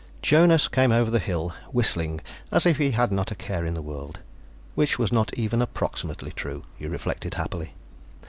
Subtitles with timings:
[0.23, 3.83] Jonas came over the hill whistling as if he had not a care in the
[3.83, 4.17] world
[4.73, 7.75] which was not even approximately true, he reflected happily.